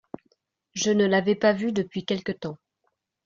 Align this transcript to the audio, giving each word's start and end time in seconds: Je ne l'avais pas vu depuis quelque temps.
Je 0.73 0.89
ne 0.89 1.05
l'avais 1.05 1.35
pas 1.35 1.53
vu 1.53 1.71
depuis 1.71 2.05
quelque 2.05 2.31
temps. 2.31 2.57